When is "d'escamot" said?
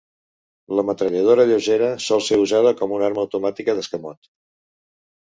3.83-4.37